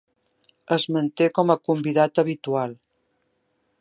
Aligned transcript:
Es 0.75 0.85
manté 0.95 1.27
com 1.39 1.53
a 1.55 1.57
convidat 1.69 2.23
habitual. 2.25 2.75